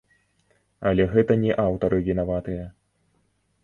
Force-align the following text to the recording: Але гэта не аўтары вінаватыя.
Але 0.93 1.03
гэта 1.13 1.37
не 1.43 1.51
аўтары 1.67 2.03
вінаватыя. 2.11 2.69